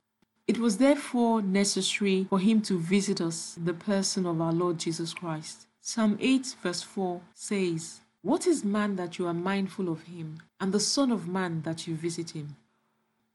It 0.47 0.57
was 0.57 0.77
therefore 0.77 1.41
necessary 1.41 2.25
for 2.29 2.39
him 2.39 2.61
to 2.63 2.79
visit 2.79 3.21
us 3.21 3.57
the 3.63 3.73
person 3.73 4.25
of 4.25 4.41
our 4.41 4.51
Lord 4.51 4.79
Jesus 4.79 5.13
Christ. 5.13 5.67
Psalm 5.81 6.17
8, 6.19 6.55
verse 6.61 6.81
4 6.81 7.21
says, 7.33 8.01
What 8.21 8.47
is 8.47 8.63
man 8.63 8.95
that 8.97 9.17
you 9.17 9.27
are 9.27 9.33
mindful 9.33 9.89
of 9.89 10.03
him, 10.03 10.39
and 10.59 10.73
the 10.73 10.79
Son 10.79 11.11
of 11.11 11.27
Man 11.27 11.61
that 11.63 11.87
you 11.87 11.95
visit 11.95 12.31
him? 12.31 12.55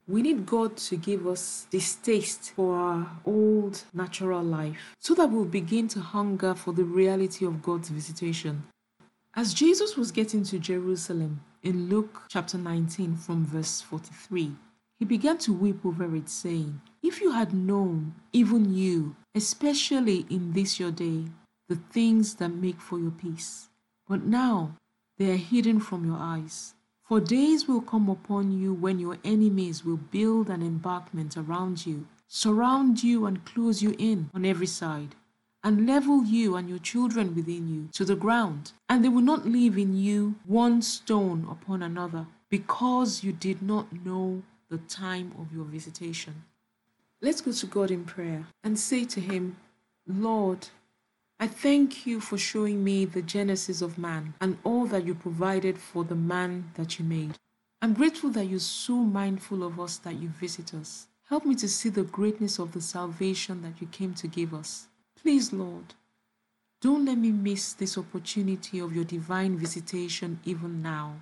We 0.07 0.21
need 0.21 0.45
God 0.45 0.77
to 0.77 0.95
give 0.95 1.27
us 1.27 1.67
this 1.69 1.95
taste 1.95 2.51
for 2.55 2.77
our 2.77 3.19
old 3.25 3.83
natural 3.93 4.41
life 4.41 4.95
so 4.99 5.13
that 5.15 5.29
we'll 5.29 5.43
begin 5.43 5.89
to 5.89 5.99
hunger 5.99 6.55
for 6.55 6.71
the 6.71 6.85
reality 6.85 7.45
of 7.45 7.61
God's 7.61 7.89
visitation. 7.89 8.63
As 9.35 9.53
Jesus 9.53 9.97
was 9.97 10.13
getting 10.13 10.43
to 10.45 10.59
Jerusalem 10.59 11.41
in 11.61 11.89
Luke 11.89 12.23
chapter 12.29 12.57
19 12.57 13.17
from 13.17 13.45
verse 13.45 13.81
43, 13.81 14.55
he 14.99 15.05
began 15.05 15.37
to 15.39 15.53
weep 15.53 15.85
over 15.85 16.15
it, 16.15 16.27
saying, 16.27 16.81
If 17.03 17.21
you 17.21 17.31
had 17.31 17.53
known, 17.53 18.15
even 18.33 18.73
you, 18.73 19.15
especially 19.35 20.25
in 20.29 20.53
this 20.53 20.79
your 20.79 20.91
day, 20.91 21.25
the 21.69 21.75
things 21.91 22.35
that 22.35 22.49
make 22.49 22.81
for 22.81 22.97
your 22.99 23.11
peace. 23.11 23.69
But 24.07 24.23
now 24.23 24.75
they 25.17 25.31
are 25.31 25.37
hidden 25.37 25.79
from 25.79 26.05
your 26.05 26.17
eyes. 26.17 26.73
For 27.03 27.19
days 27.19 27.67
will 27.67 27.81
come 27.81 28.09
upon 28.09 28.51
you 28.51 28.73
when 28.73 28.99
your 28.99 29.17
enemies 29.23 29.85
will 29.85 29.97
build 29.97 30.49
an 30.49 30.61
embankment 30.61 31.37
around 31.37 31.85
you, 31.85 32.07
surround 32.27 33.03
you 33.03 33.25
and 33.25 33.45
close 33.45 33.81
you 33.81 33.95
in 33.97 34.29
on 34.33 34.45
every 34.45 34.67
side, 34.67 35.15
and 35.63 35.85
level 35.85 36.23
you 36.25 36.55
and 36.55 36.67
your 36.67 36.79
children 36.79 37.35
within 37.35 37.67
you 37.67 37.89
to 37.93 38.03
the 38.03 38.15
ground. 38.15 38.71
And 38.89 39.05
they 39.05 39.09
will 39.09 39.21
not 39.21 39.45
leave 39.45 39.77
in 39.77 39.95
you 39.95 40.35
one 40.45 40.81
stone 40.81 41.47
upon 41.49 41.83
another, 41.83 42.25
because 42.49 43.23
you 43.23 43.31
did 43.31 43.61
not 43.61 43.93
know 44.05 44.43
the 44.69 44.77
time 44.77 45.33
of 45.39 45.53
your 45.53 45.65
visitation. 45.65 46.43
Let's 47.21 47.41
go 47.41 47.51
to 47.51 47.65
God 47.65 47.91
in 47.91 48.05
prayer 48.05 48.47
and 48.63 48.77
say 48.77 49.05
to 49.05 49.19
Him, 49.19 49.57
Lord, 50.05 50.67
I 51.39 51.47
thank 51.47 52.05
you 52.05 52.19
for 52.19 52.37
showing 52.37 52.83
me 52.83 53.05
the 53.05 53.21
genesis 53.21 53.81
of 53.81 53.97
man 53.97 54.33
and 54.41 54.57
all 54.63 54.85
that 54.87 55.05
you 55.05 55.13
provided 55.13 55.77
for 55.77 56.03
the 56.03 56.15
man 56.15 56.71
that 56.75 56.97
you 56.97 57.05
made. 57.05 57.37
I'm 57.81 57.93
grateful 57.93 58.31
that 58.31 58.45
you're 58.45 58.59
so 58.59 58.95
mindful 58.95 59.63
of 59.63 59.79
us 59.79 59.97
that 59.99 60.15
you 60.15 60.29
visit 60.29 60.73
us. 60.73 61.07
Help 61.29 61.45
me 61.45 61.55
to 61.55 61.67
see 61.67 61.89
the 61.89 62.03
greatness 62.03 62.57
of 62.57 62.71
the 62.71 62.81
salvation 62.81 63.61
that 63.61 63.79
you 63.79 63.87
came 63.87 64.13
to 64.15 64.27
give 64.27 64.53
us. 64.53 64.87
Please, 65.21 65.53
Lord, 65.53 65.93
don't 66.81 67.05
let 67.05 67.17
me 67.17 67.31
miss 67.31 67.73
this 67.73 67.97
opportunity 67.97 68.79
of 68.79 68.95
your 68.95 69.03
divine 69.03 69.57
visitation 69.57 70.39
even 70.45 70.81
now. 70.81 71.15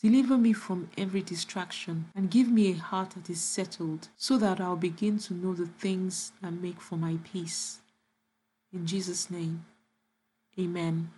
Deliver 0.00 0.38
me 0.38 0.52
from 0.52 0.90
every 0.96 1.22
distraction 1.22 2.06
and 2.14 2.30
give 2.30 2.48
me 2.48 2.70
a 2.70 2.76
heart 2.76 3.10
that 3.10 3.28
is 3.28 3.40
settled 3.40 4.08
so 4.16 4.38
that 4.38 4.60
I'll 4.60 4.76
begin 4.76 5.18
to 5.18 5.34
know 5.34 5.54
the 5.54 5.66
things 5.66 6.32
that 6.40 6.52
make 6.52 6.80
for 6.80 6.96
my 6.96 7.18
peace. 7.24 7.80
In 8.72 8.86
Jesus' 8.86 9.30
name, 9.30 9.64
Amen. 10.58 11.10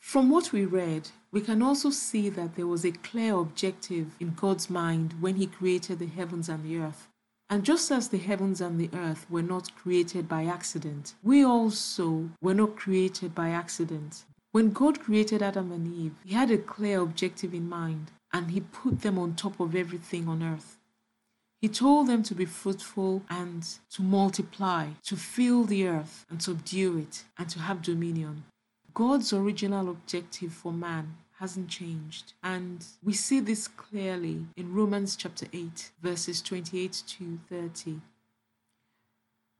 From 0.00 0.30
what 0.30 0.52
we 0.52 0.64
read, 0.64 1.10
we 1.30 1.40
can 1.40 1.62
also 1.62 1.90
see 1.90 2.28
that 2.30 2.56
there 2.56 2.66
was 2.66 2.84
a 2.84 2.92
clear 2.92 3.34
objective 3.34 4.16
in 4.18 4.34
God's 4.34 4.70
mind 4.70 5.14
when 5.20 5.36
He 5.36 5.46
created 5.46 5.98
the 5.98 6.06
heavens 6.06 6.48
and 6.48 6.64
the 6.64 6.78
earth. 6.78 7.08
And 7.48 7.64
just 7.64 7.90
as 7.90 8.08
the 8.08 8.18
heavens 8.18 8.60
and 8.60 8.78
the 8.78 8.90
earth 8.96 9.26
were 9.28 9.42
not 9.42 9.74
created 9.74 10.28
by 10.28 10.44
accident, 10.44 11.14
we 11.22 11.44
also 11.44 12.30
were 12.40 12.54
not 12.54 12.76
created 12.76 13.34
by 13.34 13.50
accident. 13.50 14.24
When 14.52 14.72
God 14.72 14.98
created 14.98 15.42
Adam 15.42 15.70
and 15.70 15.86
Eve, 15.86 16.14
He 16.24 16.34
had 16.34 16.50
a 16.50 16.58
clear 16.58 17.00
objective 17.00 17.54
in 17.54 17.68
mind 17.68 18.10
and 18.32 18.50
He 18.50 18.60
put 18.60 19.02
them 19.02 19.16
on 19.16 19.36
top 19.36 19.60
of 19.60 19.76
everything 19.76 20.26
on 20.26 20.42
earth. 20.42 20.76
He 21.60 21.68
told 21.68 22.08
them 22.08 22.22
to 22.24 22.34
be 22.34 22.46
fruitful 22.46 23.22
and 23.28 23.64
to 23.90 24.02
multiply, 24.02 24.88
to 25.04 25.16
fill 25.16 25.64
the 25.64 25.86
earth 25.86 26.26
and 26.28 26.42
subdue 26.42 26.98
it, 26.98 27.24
and 27.38 27.48
to 27.50 27.60
have 27.60 27.82
dominion. 27.82 28.44
God's 28.92 29.32
original 29.32 29.88
objective 29.88 30.52
for 30.52 30.72
man 30.72 31.16
hasn't 31.38 31.68
changed. 31.68 32.32
And 32.42 32.84
we 33.04 33.12
see 33.12 33.40
this 33.40 33.68
clearly 33.68 34.46
in 34.56 34.74
Romans 34.74 35.16
chapter 35.16 35.46
8, 35.52 35.92
verses 36.02 36.42
28 36.42 37.02
to 37.06 37.38
30. 37.48 38.00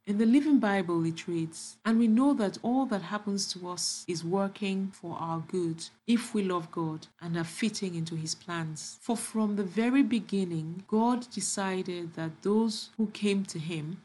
In 0.07 0.17
the 0.17 0.25
Living 0.25 0.57
Bible, 0.57 1.05
it 1.05 1.27
reads, 1.27 1.77
And 1.85 1.99
we 1.99 2.07
know 2.07 2.33
that 2.33 2.57
all 2.63 2.87
that 2.87 3.03
happens 3.03 3.45
to 3.53 3.69
us 3.69 4.03
is 4.07 4.23
working 4.23 4.87
for 4.87 5.15
our 5.15 5.41
good 5.47 5.85
if 6.07 6.33
we 6.33 6.41
love 6.41 6.71
God 6.71 7.05
and 7.21 7.37
are 7.37 7.43
fitting 7.43 7.93
into 7.93 8.15
His 8.15 8.33
plans. 8.33 8.97
For 8.99 9.15
from 9.15 9.57
the 9.57 9.63
very 9.63 10.01
beginning, 10.01 10.85
God 10.87 11.29
decided 11.29 12.15
that 12.15 12.41
those 12.41 12.89
who 12.97 13.07
came 13.07 13.45
to 13.45 13.59
Him, 13.59 14.01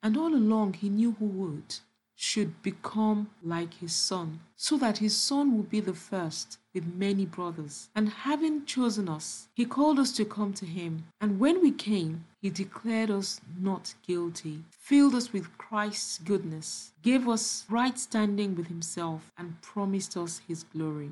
and 0.00 0.16
all 0.16 0.32
along 0.32 0.74
He 0.74 0.88
knew 0.88 1.16
who 1.18 1.26
would, 1.26 1.74
should 2.16 2.62
become 2.62 3.28
like 3.42 3.74
his 3.74 3.94
son, 3.94 4.40
so 4.56 4.78
that 4.78 4.98
his 4.98 5.14
son 5.14 5.54
will 5.54 5.64
be 5.64 5.80
the 5.80 5.94
first 5.94 6.58
with 6.72 6.94
many 6.94 7.26
brothers. 7.26 7.90
And 7.94 8.08
having 8.08 8.64
chosen 8.64 9.08
us, 9.08 9.48
he 9.54 9.66
called 9.66 9.98
us 9.98 10.12
to 10.12 10.24
come 10.24 10.54
to 10.54 10.64
him. 10.64 11.04
And 11.20 11.38
when 11.38 11.60
we 11.60 11.70
came, 11.70 12.24
he 12.46 12.50
declared 12.50 13.10
us 13.10 13.40
not 13.58 13.92
guilty, 14.06 14.62
filled 14.70 15.16
us 15.16 15.32
with 15.32 15.58
Christ's 15.58 16.18
goodness, 16.18 16.92
gave 17.02 17.28
us 17.28 17.64
right 17.68 17.98
standing 17.98 18.54
with 18.54 18.68
himself, 18.68 19.32
and 19.36 19.60
promised 19.62 20.16
us 20.16 20.40
his 20.46 20.62
glory. 20.62 21.10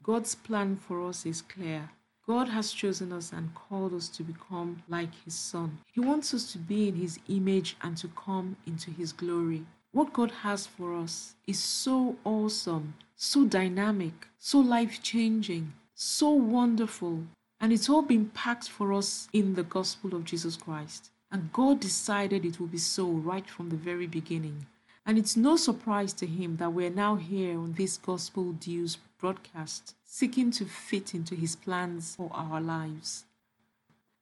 God's 0.00 0.36
plan 0.36 0.76
for 0.76 1.04
us 1.04 1.26
is 1.26 1.42
clear. 1.42 1.90
God 2.24 2.50
has 2.50 2.70
chosen 2.70 3.12
us 3.12 3.32
and 3.32 3.52
called 3.56 3.92
us 3.92 4.06
to 4.10 4.22
become 4.22 4.80
like 4.88 5.12
His 5.24 5.34
Son. 5.34 5.78
He 5.92 5.98
wants 5.98 6.32
us 6.32 6.52
to 6.52 6.58
be 6.58 6.86
in 6.86 6.94
His 6.94 7.18
image 7.28 7.76
and 7.82 7.96
to 7.96 8.06
come 8.06 8.56
into 8.68 8.92
His 8.92 9.12
glory. 9.12 9.66
What 9.90 10.12
God 10.12 10.30
has 10.42 10.68
for 10.68 10.94
us 10.94 11.34
is 11.48 11.58
so 11.58 12.14
awesome, 12.22 12.94
so 13.16 13.44
dynamic, 13.44 14.28
so 14.38 14.60
life 14.60 15.02
changing, 15.02 15.72
so 15.96 16.30
wonderful, 16.30 17.24
and 17.60 17.72
it's 17.72 17.88
all 17.88 18.02
been 18.02 18.30
packed 18.30 18.68
for 18.68 18.92
us 18.92 19.28
in 19.32 19.54
the 19.54 19.62
gospel 19.62 20.14
of 20.14 20.24
Jesus 20.24 20.56
Christ. 20.56 21.10
And 21.30 21.52
God 21.52 21.78
decided 21.78 22.44
it 22.44 22.58
would 22.58 22.72
be 22.72 22.78
so 22.78 23.06
right 23.06 23.48
from 23.48 23.68
the 23.68 23.76
very 23.76 24.06
beginning. 24.06 24.66
And 25.06 25.18
it's 25.18 25.36
no 25.36 25.56
surprise 25.56 26.12
to 26.14 26.26
him 26.26 26.56
that 26.56 26.72
we're 26.72 26.90
now 26.90 27.16
here 27.16 27.58
on 27.58 27.74
this 27.74 27.96
Gospel 27.98 28.52
Dews 28.52 28.98
broadcast, 29.18 29.94
seeking 30.04 30.50
to 30.52 30.64
fit 30.64 31.14
into 31.14 31.34
his 31.34 31.54
plans 31.54 32.16
for 32.16 32.30
our 32.32 32.60
lives. 32.60 33.24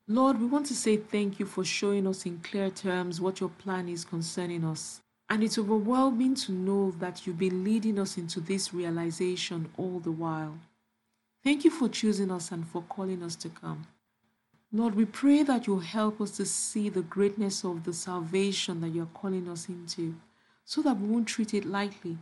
Lord, 0.06 0.40
we 0.40 0.46
want 0.46 0.66
to 0.66 0.74
say 0.74 0.96
thank 0.96 1.38
you 1.38 1.46
for 1.46 1.64
showing 1.64 2.06
us 2.06 2.26
in 2.26 2.38
clear 2.38 2.70
terms 2.70 3.20
what 3.20 3.40
your 3.40 3.50
plan 3.50 3.88
is 3.88 4.04
concerning 4.04 4.64
us. 4.64 5.00
And 5.30 5.42
it's 5.42 5.58
overwhelming 5.58 6.34
to 6.36 6.52
know 6.52 6.92
that 6.92 7.26
you've 7.26 7.38
been 7.38 7.62
leading 7.62 7.98
us 7.98 8.16
into 8.16 8.40
this 8.40 8.72
realization 8.72 9.68
all 9.76 10.00
the 10.00 10.10
while. 10.10 10.58
Thank 11.44 11.64
you 11.64 11.70
for 11.70 11.88
choosing 11.88 12.30
us 12.30 12.50
and 12.50 12.66
for 12.66 12.82
calling 12.82 13.22
us 13.22 13.36
to 13.36 13.48
come. 13.48 13.86
Lord, 14.70 14.94
we 14.96 15.06
pray 15.06 15.42
that 15.44 15.66
you'll 15.66 15.80
help 15.80 16.20
us 16.20 16.32
to 16.32 16.44
see 16.44 16.90
the 16.90 17.00
greatness 17.00 17.64
of 17.64 17.84
the 17.84 17.92
salvation 17.92 18.82
that 18.82 18.90
you're 18.90 19.06
calling 19.06 19.48
us 19.48 19.68
into 19.68 20.16
so 20.66 20.82
that 20.82 21.00
we 21.00 21.08
won't 21.08 21.26
treat 21.28 21.54
it 21.54 21.64
lightly. 21.64 22.18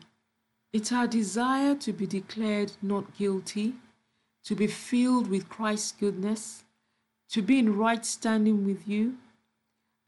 It's 0.73 0.93
our 0.93 1.09
desire 1.09 1.75
to 1.75 1.93
be 1.93 2.07
declared 2.07 2.73
not 2.81 3.17
guilty, 3.17 3.75
to 4.45 4.55
be 4.55 4.69
filled 4.69 5.29
with 5.29 5.49
Christ's 5.49 5.91
goodness, 5.91 6.63
to 7.31 7.43
be 7.43 7.59
in 7.59 7.77
right 7.77 8.07
standing 8.07 8.65
with 8.65 8.87
you, 8.87 9.17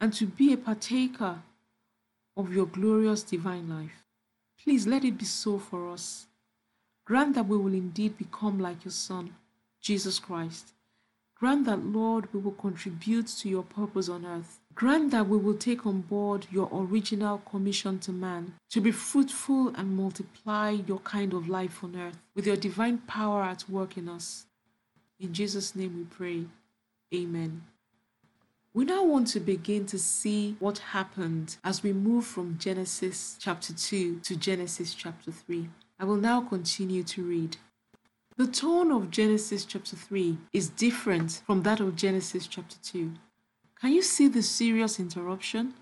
and 0.00 0.12
to 0.12 0.26
be 0.26 0.52
a 0.52 0.56
partaker 0.56 1.42
of 2.36 2.52
your 2.52 2.66
glorious 2.66 3.24
divine 3.24 3.68
life. 3.68 4.04
Please 4.62 4.86
let 4.86 5.04
it 5.04 5.18
be 5.18 5.24
so 5.24 5.58
for 5.58 5.88
us. 5.90 6.27
Grant 7.08 7.34
that 7.34 7.48
we 7.48 7.56
will 7.56 7.74
indeed 7.74 8.18
become 8.18 8.60
like 8.60 8.84
your 8.84 8.92
Son, 8.92 9.34
Jesus 9.80 10.18
Christ. 10.18 10.74
Grant 11.34 11.64
that, 11.66 11.84
Lord, 11.84 12.32
we 12.32 12.40
will 12.40 12.52
contribute 12.66 13.28
to 13.38 13.48
your 13.48 13.62
purpose 13.62 14.08
on 14.08 14.26
earth 14.26 14.60
Grant 14.78 15.10
that 15.10 15.28
we 15.28 15.36
will 15.36 15.56
take 15.56 15.84
on 15.86 16.02
board 16.02 16.46
your 16.52 16.68
original 16.72 17.38
commission 17.38 17.98
to 17.98 18.12
man 18.12 18.54
to 18.70 18.80
be 18.80 18.92
fruitful 18.92 19.74
and 19.74 19.96
multiply 19.96 20.70
your 20.70 21.00
kind 21.00 21.32
of 21.32 21.48
life 21.48 21.82
on 21.82 21.96
earth 21.96 22.16
with 22.36 22.46
your 22.46 22.54
divine 22.54 22.98
power 22.98 23.42
at 23.42 23.68
work 23.68 23.96
in 23.98 24.08
us. 24.08 24.46
In 25.18 25.32
Jesus' 25.32 25.74
name 25.74 25.96
we 25.96 26.04
pray. 26.04 26.44
Amen. 27.12 27.64
We 28.72 28.84
now 28.84 29.02
want 29.02 29.26
to 29.28 29.40
begin 29.40 29.84
to 29.86 29.98
see 29.98 30.54
what 30.60 30.78
happened 30.78 31.56
as 31.64 31.82
we 31.82 31.92
move 31.92 32.24
from 32.24 32.56
Genesis 32.56 33.36
chapter 33.40 33.72
2 33.72 34.20
to 34.20 34.36
Genesis 34.36 34.94
chapter 34.94 35.32
3. 35.32 35.68
I 36.00 36.04
will 36.04 36.16
now 36.16 36.42
continue 36.42 37.02
to 37.02 37.24
read. 37.24 37.56
The 38.36 38.46
tone 38.46 38.92
of 38.92 39.10
Genesis 39.10 39.64
chapter 39.64 39.96
3 39.96 40.38
is 40.52 40.68
different 40.68 41.42
from 41.44 41.64
that 41.64 41.80
of 41.80 41.96
Genesis 41.96 42.46
chapter 42.46 42.76
2. 42.84 43.14
Can 43.80 43.92
you 43.92 44.02
see 44.02 44.28
the 44.28 44.44
serious 44.44 45.00
interruption? 45.00 45.74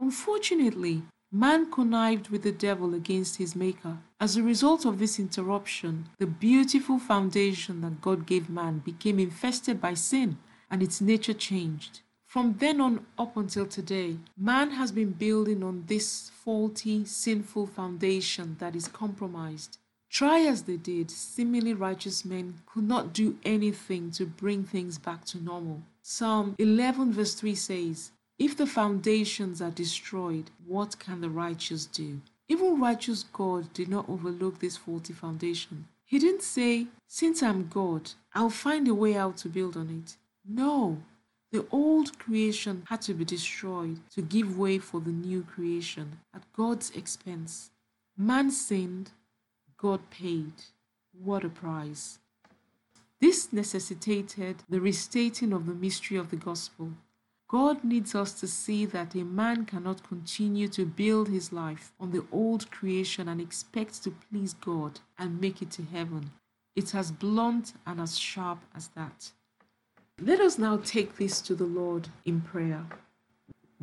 Unfortunately, 0.00 1.02
man 1.30 1.70
connived 1.70 2.30
with 2.30 2.44
the 2.44 2.52
devil 2.52 2.94
against 2.94 3.36
his 3.36 3.54
maker. 3.54 3.98
As 4.18 4.38
a 4.38 4.42
result 4.42 4.86
of 4.86 4.98
this 4.98 5.18
interruption, 5.18 6.08
the 6.16 6.26
beautiful 6.26 6.98
foundation 6.98 7.82
that 7.82 8.00
God 8.00 8.24
gave 8.24 8.48
man 8.48 8.78
became 8.78 9.18
infested 9.18 9.82
by 9.82 9.92
sin 9.92 10.38
and 10.70 10.82
its 10.82 11.02
nature 11.02 11.34
changed. 11.34 12.00
From 12.28 12.56
then 12.58 12.78
on 12.78 13.06
up 13.18 13.38
until 13.38 13.64
today, 13.64 14.18
man 14.36 14.72
has 14.72 14.92
been 14.92 15.12
building 15.12 15.62
on 15.62 15.84
this 15.86 16.28
faulty, 16.28 17.06
sinful 17.06 17.68
foundation 17.68 18.56
that 18.58 18.76
is 18.76 18.86
compromised. 18.86 19.78
Try 20.10 20.40
as 20.40 20.64
they 20.64 20.76
did, 20.76 21.10
seemingly 21.10 21.72
righteous 21.72 22.26
men 22.26 22.60
could 22.66 22.84
not 22.84 23.14
do 23.14 23.38
anything 23.46 24.10
to 24.10 24.26
bring 24.26 24.62
things 24.62 24.98
back 24.98 25.24
to 25.26 25.42
normal. 25.42 25.80
Psalm 26.02 26.54
11, 26.58 27.14
verse 27.14 27.32
3 27.32 27.54
says, 27.54 28.10
If 28.38 28.58
the 28.58 28.66
foundations 28.66 29.62
are 29.62 29.70
destroyed, 29.70 30.50
what 30.66 30.98
can 30.98 31.22
the 31.22 31.30
righteous 31.30 31.86
do? 31.86 32.20
Even 32.46 32.78
righteous 32.78 33.24
God 33.32 33.72
did 33.72 33.88
not 33.88 34.06
overlook 34.06 34.58
this 34.58 34.76
faulty 34.76 35.14
foundation. 35.14 35.88
He 36.04 36.18
didn't 36.18 36.42
say, 36.42 36.88
Since 37.06 37.42
I'm 37.42 37.68
God, 37.68 38.10
I'll 38.34 38.50
find 38.50 38.86
a 38.86 38.94
way 38.94 39.16
out 39.16 39.38
to 39.38 39.48
build 39.48 39.78
on 39.78 40.04
it. 40.04 40.16
No, 40.46 40.98
The 41.50 41.66
old 41.70 42.18
creation 42.18 42.82
had 42.88 43.00
to 43.02 43.14
be 43.14 43.24
destroyed 43.24 44.00
to 44.10 44.20
give 44.20 44.58
way 44.58 44.78
for 44.78 45.00
the 45.00 45.12
new 45.12 45.42
creation 45.42 46.20
at 46.34 46.52
God's 46.52 46.90
expense. 46.90 47.70
Man 48.16 48.50
sinned, 48.50 49.12
God 49.78 50.10
paid. 50.10 50.52
What 51.12 51.44
a 51.44 51.48
price! 51.48 52.18
This 53.20 53.52
necessitated 53.52 54.62
the 54.68 54.80
restating 54.80 55.52
of 55.54 55.66
the 55.66 55.74
mystery 55.74 56.18
of 56.18 56.30
the 56.30 56.36
gospel. 56.36 56.92
God 57.48 57.82
needs 57.82 58.14
us 58.14 58.32
to 58.40 58.46
see 58.46 58.84
that 58.84 59.14
a 59.14 59.24
man 59.24 59.64
cannot 59.64 60.06
continue 60.06 60.68
to 60.68 60.84
build 60.84 61.28
his 61.28 61.50
life 61.50 61.92
on 61.98 62.10
the 62.10 62.24
old 62.30 62.70
creation 62.70 63.26
and 63.26 63.40
expect 63.40 64.02
to 64.04 64.10
please 64.10 64.52
God 64.52 65.00
and 65.18 65.40
make 65.40 65.62
it 65.62 65.70
to 65.72 65.82
heaven. 65.82 66.30
It's 66.76 66.94
as 66.94 67.10
blunt 67.10 67.72
and 67.86 68.00
as 68.00 68.18
sharp 68.18 68.58
as 68.74 68.88
that. 68.88 69.32
Let 70.20 70.40
us 70.40 70.58
now 70.58 70.78
take 70.78 71.16
this 71.16 71.40
to 71.42 71.54
the 71.54 71.64
Lord 71.64 72.08
in 72.24 72.40
prayer. 72.40 72.84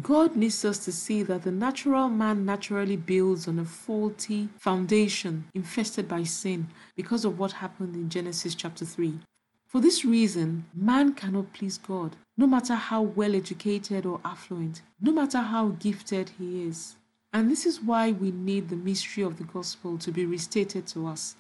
God 0.02 0.36
needs 0.36 0.66
us 0.66 0.80
to 0.84 0.92
see 0.92 1.24
that 1.24 1.44
the 1.44 1.52
natural 1.52 2.10
man 2.10 2.44
naturally 2.44 2.98
builds 2.98 3.48
on 3.48 3.58
a 3.58 3.64
faulty 3.64 4.50
foundation 4.60 5.46
infested 5.54 6.10
by 6.10 6.24
sin 6.24 6.68
because 6.94 7.24
of 7.24 7.40
what 7.40 7.54
happened 7.54 7.96
in 7.96 8.10
Genesis 8.10 8.54
chapter 8.54 8.84
3. 8.84 9.20
For 9.66 9.80
this 9.80 10.04
reason, 10.04 10.66
man 10.74 11.14
cannot 11.14 11.54
please 11.54 11.78
God, 11.78 12.18
no 12.36 12.48
matter 12.48 12.76
how 12.76 13.02
well 13.02 13.34
educated 13.34 14.06
or 14.06 14.20
affluent, 14.26 14.82
no 15.00 15.14
matter 15.14 15.40
how 15.40 15.70
gifted 15.70 16.32
he 16.38 16.64
is. 16.64 16.98
And 17.32 17.50
this 17.50 17.66
is 17.66 17.82
why 17.82 18.12
we 18.12 18.32
need 18.32 18.68
the 18.68 18.76
mystery 18.76 19.24
of 19.24 19.38
the 19.38 19.46
gospel 19.46 19.98
to 20.00 20.12
be 20.12 20.26
restated 20.26 20.86
to 20.88 21.08
us. 21.08 21.36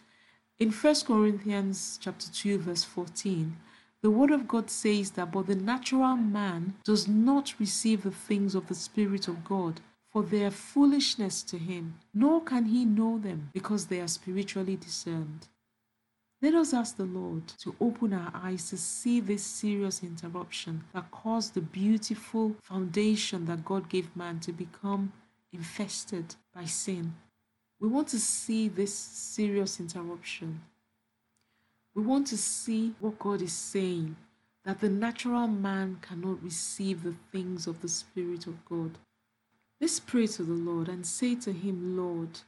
In 0.58 0.72
1 0.72 0.96
Corinthians 1.06 2.00
chapter 2.02 2.32
2 2.32 2.60
verse 2.60 2.86
14, 2.86 3.58
the 4.06 4.12
Word 4.12 4.30
of 4.30 4.48
God 4.48 4.70
says 4.70 5.10
that, 5.14 5.32
but 5.32 5.48
the 5.48 5.56
natural 5.56 6.16
man 6.16 6.76
does 6.84 7.08
not 7.08 7.56
receive 7.60 8.04
the 8.04 8.12
things 8.12 8.54
of 8.54 8.68
the 8.68 8.76
Spirit 8.76 9.28
of 9.28 9.44
God, 9.44 9.82
for 10.12 10.22
they 10.22 10.46
are 10.46 10.52
foolishness 10.52 11.42
to 11.42 11.58
him, 11.58 11.96
nor 12.14 12.40
can 12.40 12.66
he 12.66 12.86
know 12.86 13.18
them, 13.18 13.50
because 13.52 13.88
they 13.88 14.00
are 14.00 14.08
spiritually 14.08 14.76
discerned. 14.76 15.48
Let 16.40 16.54
us 16.54 16.72
ask 16.72 16.98
the 16.98 17.06
Lord 17.06 17.48
to 17.64 17.76
open 17.82 18.14
our 18.14 18.32
eyes 18.36 18.70
to 18.70 18.78
see 18.78 19.20
this 19.22 19.44
serious 19.44 20.04
interruption 20.04 20.84
that 20.94 21.10
caused 21.10 21.56
the 21.56 21.62
beautiful 21.62 22.56
foundation 22.62 23.48
that 23.48 23.66
God 23.66 23.90
gave 23.90 24.16
man 24.16 24.40
to 24.42 24.52
become 24.52 25.14
infested 25.52 26.36
by 26.54 26.66
sin. 26.66 27.16
We 27.80 27.88
want 27.88 28.10
to 28.10 28.20
see 28.20 28.68
this 28.68 28.94
serious 28.94 29.80
interruption 29.80 30.62
we 31.96 32.04
want 32.04 32.28
to 32.28 32.38
see 32.38 32.94
what 33.00 33.18
God 33.18 33.42
is 33.42 33.54
saying 33.54 34.18
that 34.66 34.82
the 34.82 34.90
natural 34.90 35.48
man 35.48 35.98
cannot 36.02 36.44
receive 36.44 37.04
the 37.04 37.16
things 37.32 37.68
of 37.68 37.82
the 37.82 37.88
Spirit 37.88 38.48
of 38.48 38.66
God. 38.66 38.98
Let's 39.80 40.00
pray 40.00 40.28
to 40.28 40.44
the 40.44 40.54
Lord 40.54 40.90
and 40.90 41.06
say 41.06 41.36
to 41.36 41.54
Him, 41.54 41.96
Lord, 41.96 42.40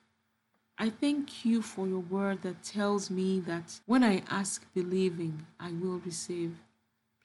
I 0.77 0.89
thank 0.89 1.45
you 1.45 1.61
for 1.61 1.87
your 1.87 1.99
word 1.99 2.41
that 2.41 2.63
tells 2.63 3.09
me 3.09 3.39
that 3.41 3.79
when 3.85 4.03
I 4.03 4.23
ask 4.29 4.65
believing, 4.73 5.45
I 5.59 5.71
will 5.71 5.99
receive. 5.99 6.57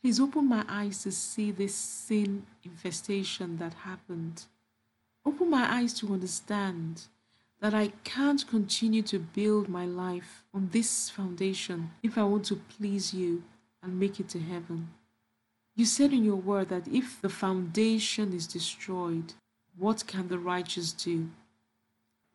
Please 0.01 0.21
open 0.21 0.49
my 0.49 0.65
eyes 0.69 1.03
to 1.03 1.13
see 1.13 1.51
this 1.51 1.75
sin 1.75 2.47
infestation 2.65 3.59
that 3.59 3.75
happened. 3.75 4.45
Open 5.25 5.51
my 5.51 5.71
eyes 5.71 5.95
to 5.95 6.13
understand 6.13 7.03
that 7.63 7.73
I 7.73 7.93
can't 8.03 8.45
continue 8.49 9.03
to 9.03 9.21
build 9.21 9.69
my 9.69 9.87
life 9.87 10.43
on 10.53 10.71
this 10.73 11.09
foundation 11.09 11.93
if 12.03 12.19
I 12.19 12.25
want 12.25 12.45
to 12.47 12.57
please 12.57 13.15
you 13.15 13.45
and 13.81 14.01
make 14.01 14.19
it 14.19 14.29
to 14.31 14.41
heaven. 14.41 14.89
You 15.77 15.85
said 15.85 16.13
in 16.13 16.25
your 16.25 16.37
word 16.37 16.71
that 16.71 16.89
if 16.89 17.23
the 17.23 17.29
foundation 17.29 18.33
is 18.33 18.49
destroyed, 18.49 19.35
what 19.79 20.09
can 20.09 20.27
the 20.27 20.41
righteous 20.41 20.93
do? 20.93 21.31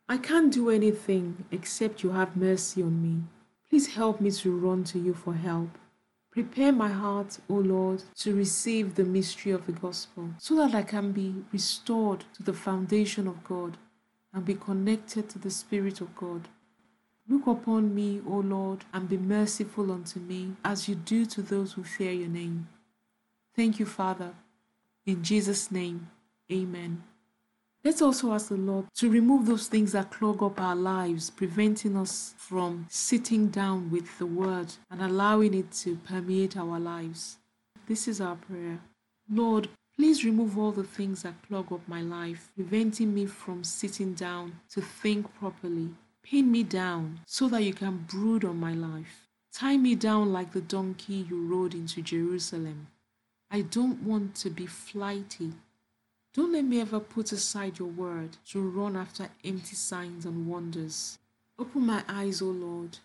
I 0.08 0.18
can't 0.18 0.54
do 0.54 0.70
anything 0.70 1.44
except 1.52 2.04
you 2.04 2.12
have 2.12 2.38
mercy 2.38 2.82
on 2.82 3.04
me. 3.04 3.24
Please 3.70 3.96
help 3.96 4.22
me 4.22 4.32
to 4.32 4.58
run 4.58 4.86
to 4.86 4.98
you 4.98 5.13
for 5.13 5.34
help. 5.34 5.78
Prepare 6.32 6.72
my 6.72 6.90
heart, 6.90 7.40
O 7.50 7.56
Lord, 7.56 8.04
to 8.20 8.34
receive 8.34 8.96
the 8.96 9.04
mystery 9.04 9.52
of 9.52 9.66
the 9.66 9.74
gospel 9.74 10.30
so 10.38 10.56
that 10.56 10.74
I 10.74 10.84
can 10.84 11.12
be 11.12 11.44
restored 11.52 12.24
to 12.36 12.44
the 12.44 12.54
foundation 12.54 13.28
of 13.28 13.44
God 13.44 13.78
and 14.34 14.46
be 14.46 14.56
connected 14.56 15.30
to 15.30 15.40
the 15.40 15.50
Spirit 15.50 16.02
of 16.02 16.16
God. 16.16 16.48
Look 17.30 17.48
upon 17.48 17.94
me, 17.94 18.22
O 18.26 18.38
Lord, 18.38 18.86
and 18.94 19.10
be 19.10 19.18
merciful 19.18 19.92
unto 19.92 20.20
me, 20.20 20.54
as 20.63 20.88
you 20.88 20.96
do 20.96 21.26
to 21.26 21.42
those 21.42 21.74
who 21.74 21.84
fear 21.84 22.12
your 22.12 22.30
name. 22.30 22.70
Thank 23.56 23.80
you, 23.80 23.86
Father. 23.86 24.34
In 25.06 25.24
Jesus' 25.24 25.72
name, 25.72 26.10
amen. 26.52 27.04
Let's 27.84 28.02
also 28.02 28.34
ask 28.34 28.50
the 28.50 28.58
Lord 28.58 28.86
to 28.96 29.10
remove 29.10 29.46
those 29.46 29.68
things 29.68 29.94
that 29.94 30.12
clog 30.12 30.44
up 30.44 30.60
our 30.60 30.76
lives, 30.76 31.30
preventing 31.30 31.96
us 31.96 32.34
from 32.38 32.86
sitting 32.90 33.48
down 33.48 33.90
with 33.90 34.18
the 34.20 34.26
Word 34.26 34.74
and 34.92 35.02
allowing 35.02 35.54
it 35.54 35.72
to 35.84 35.96
permeate 35.98 36.58
our 36.58 36.80
lives. 36.80 37.38
This 37.88 38.08
is 38.08 38.20
our 38.20 38.36
prayer. 38.36 38.80
Lord, 39.30 39.70
Please 39.98 40.24
remove 40.24 40.60
all 40.60 40.72
the 40.72 40.84
things 40.84 41.24
that 41.24 41.42
clog 41.48 41.74
up 41.74 41.82
my 41.88 42.02
life, 42.02 42.52
preventing 42.54 43.16
me 43.16 43.26
from 43.26 43.64
sitting 43.64 44.14
down 44.14 44.60
to 44.70 44.80
think 44.80 45.34
properly. 45.40 45.90
Pin 46.22 46.52
me 46.52 46.62
down 46.62 47.22
so 47.26 47.48
that 47.48 47.64
you 47.64 47.74
can 47.74 48.06
brood 48.08 48.46
on 48.46 48.60
my 48.60 48.74
life. 48.74 49.28
Tie 49.52 49.76
me 49.78 49.96
down 49.96 50.32
like 50.32 50.52
the 50.52 50.62
donkey 50.62 51.26
you 51.28 51.48
rode 51.48 51.74
into 51.74 52.04
Jerusalem. 52.04 52.88
I 53.50 53.62
don't 53.62 54.04
want 54.04 54.36
to 54.36 54.52
be 54.52 54.68
flighty. 54.68 55.54
Don't 56.32 56.52
let 56.52 56.66
me 56.66 56.80
ever 56.80 57.00
put 57.00 57.32
aside 57.32 57.80
your 57.80 57.88
word 57.88 58.38
to 58.52 58.62
run 58.62 58.96
after 58.96 59.30
empty 59.44 59.76
signs 59.76 60.26
and 60.28 60.46
wonders. 60.46 61.18
Open 61.58 61.88
my 61.88 62.04
eyes, 62.08 62.40
O 62.44 62.46
Lord. 62.46 63.00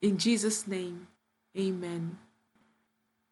In 0.00 0.16
Jesus' 0.16 0.68
name, 0.68 1.08
amen. 1.58 2.18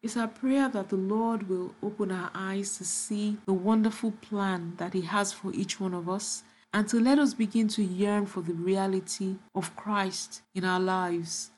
It's 0.03 0.17
our 0.17 0.27
prayer 0.27 0.69
that 0.69 0.89
the 0.89 0.97
Lord 0.97 1.49
will 1.49 1.73
open 1.81 2.11
our 2.11 2.29
eyes 2.35 2.77
to 2.77 2.85
see 2.85 3.37
the 3.45 3.53
wonderful 3.53 4.11
plan 4.11 4.73
that 4.77 4.93
He 4.93 5.01
has 5.01 5.33
for 5.33 5.51
each 5.53 5.79
one 5.79 5.93
of 5.93 6.07
us 6.07 6.43
and 6.73 6.87
to 6.89 6.99
let 6.99 7.17
us 7.17 7.33
begin 7.33 7.67
to 7.69 7.83
yearn 7.83 8.25
for 8.25 8.41
the 8.41 8.53
reality 8.53 9.37
of 9.55 9.75
Christ 9.75 10.41
in 10.53 10.65
our 10.65 10.79
lives. 10.79 11.51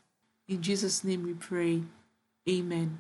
In 0.47 0.62
Jesus' 0.62 1.04
name 1.04 1.23
we 1.23 1.34
pray. 1.34 1.82
Amen. 2.47 3.00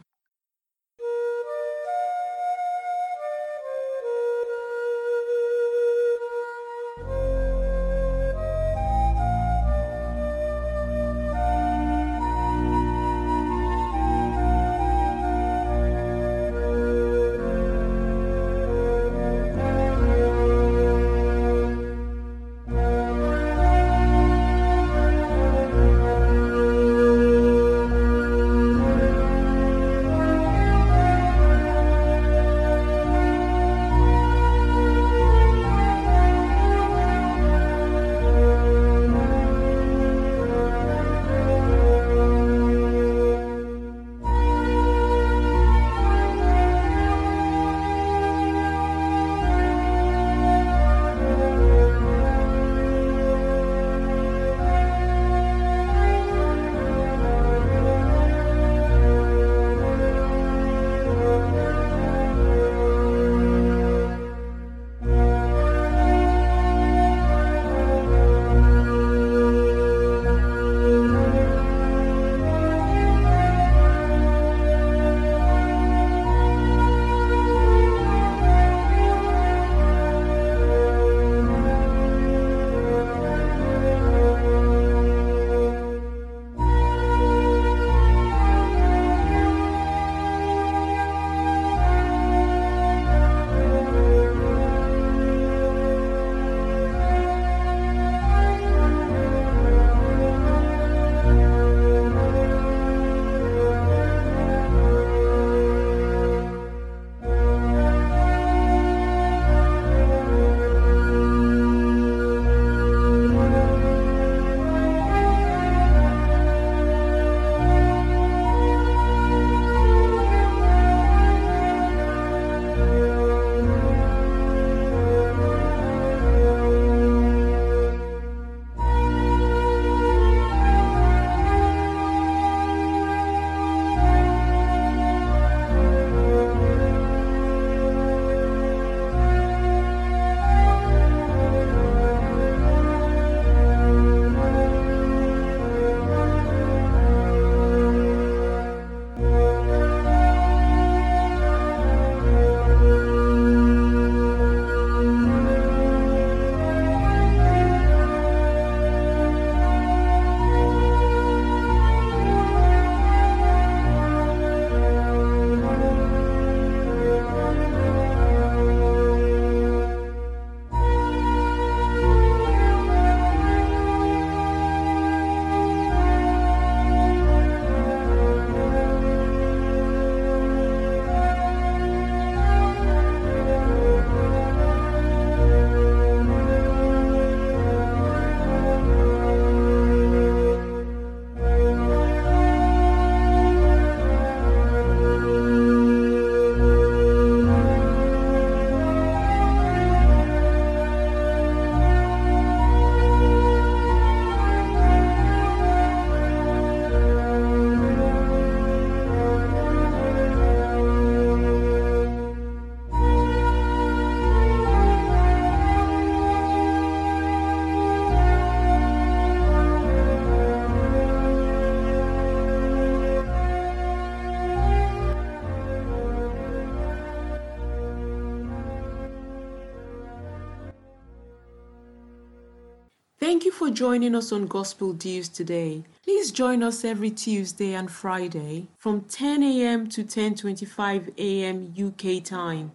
Joining 233.77 234.15
us 234.15 234.31
on 234.31 234.47
Gospel 234.47 234.91
Dews 234.91 235.29
today. 235.29 235.83
Please 236.03 236.31
join 236.31 236.63
us 236.63 236.83
every 236.83 237.11
Tuesday 237.11 237.75
and 237.75 237.91
Friday 237.91 238.65
from 238.75 239.01
10 239.01 239.43
a.m. 239.43 239.87
to 239.89 240.03
10:25 240.03 241.13
a.m. 241.19 241.75
UK 241.77 242.23
time. 242.23 242.71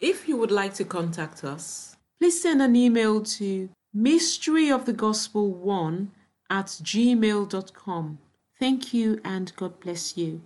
If 0.00 0.26
you 0.26 0.38
would 0.38 0.50
like 0.50 0.72
to 0.76 0.84
contact 0.86 1.44
us, 1.44 1.96
please 2.18 2.40
send 2.40 2.62
an 2.62 2.74
email 2.74 3.20
to 3.36 3.68
mysteryofthegospel1 3.94 6.06
at 6.48 6.66
gmail.com. 6.66 8.18
Thank 8.58 8.94
you 8.94 9.20
and 9.22 9.52
God 9.56 9.78
bless 9.80 10.16
you. 10.16 10.40